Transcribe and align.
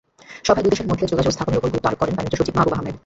সভায় 0.47 0.63
দুই 0.63 0.71
দেশের 0.73 0.89
মধ্যে 0.89 1.09
যোগাযোগ 1.11 1.31
স্থাপনের 1.35 1.59
ওপর 1.59 1.71
গুরুত্ব 1.71 1.87
আরোপ 1.89 1.99
করেন 2.01 2.15
বাণিজ্যসচিব 2.17 2.53
মাহবুব 2.55 2.75
আহমেদ। 2.77 2.95